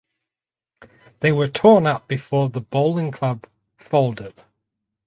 [1.19, 3.45] They were torn up before the bowling club
[3.77, 4.33] folded.